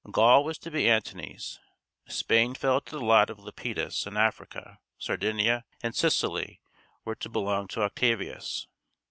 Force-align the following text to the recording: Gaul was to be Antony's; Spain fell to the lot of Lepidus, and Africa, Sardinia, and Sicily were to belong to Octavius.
Gaul 0.11 0.43
was 0.43 0.57
to 0.57 0.71
be 0.71 0.89
Antony's; 0.89 1.59
Spain 2.07 2.55
fell 2.55 2.81
to 2.81 2.97
the 2.97 3.05
lot 3.05 3.29
of 3.29 3.37
Lepidus, 3.37 4.07
and 4.07 4.17
Africa, 4.17 4.79
Sardinia, 4.97 5.63
and 5.83 5.93
Sicily 5.95 6.59
were 7.05 7.13
to 7.13 7.29
belong 7.29 7.67
to 7.67 7.83
Octavius. 7.83 8.65